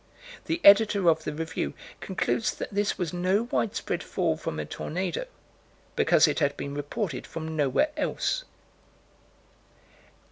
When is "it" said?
6.27-6.39